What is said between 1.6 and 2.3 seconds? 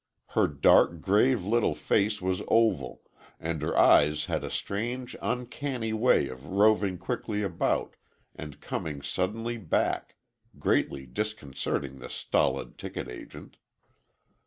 face